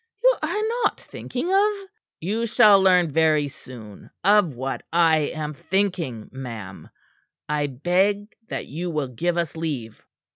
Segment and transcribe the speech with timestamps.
[0.23, 1.89] "You are not thinking of"
[2.27, 6.89] "You shall learn very soon of what I am thinking, ma'am.
[7.47, 10.03] I beg that you will give us leave."